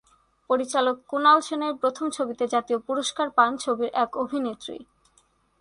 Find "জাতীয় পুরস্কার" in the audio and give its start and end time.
2.47-3.27